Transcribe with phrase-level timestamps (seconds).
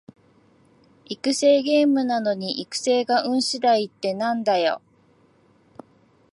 [1.05, 4.81] 育成ゲームなのに育成が運しだいってなんだよ